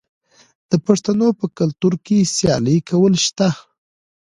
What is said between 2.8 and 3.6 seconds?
کول شته.